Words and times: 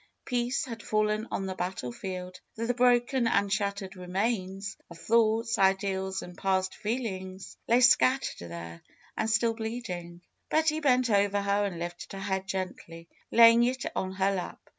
Peace 0.25 0.65
had 0.65 0.81
fallen 0.81 1.27
on 1.29 1.45
the 1.45 1.53
battle 1.53 1.91
field, 1.91 2.39
though 2.55 2.65
the 2.65 2.73
broken 2.73 3.27
and 3.27 3.53
shattered 3.53 3.95
remains 3.95 4.75
of 4.89 4.97
FAITH 4.97 5.05
269 5.05 5.05
thoughts, 5.07 5.59
ideals 5.59 6.21
and 6.23 6.37
past 6.39 6.75
feelings 6.75 7.55
lay 7.67 7.81
scattered 7.81 8.49
there, 8.49 8.81
and 9.15 9.29
still 9.29 9.53
bleeding. 9.53 10.21
Betty 10.49 10.79
bent 10.79 11.11
over 11.11 11.39
her 11.39 11.65
and 11.65 11.77
lifted 11.77 12.13
her 12.13 12.19
head 12.23 12.47
gently, 12.47 13.09
lay 13.29 13.51
ing 13.51 13.63
it 13.63 13.85
on 13.95 14.13
her 14.13 14.33
lap. 14.33 14.69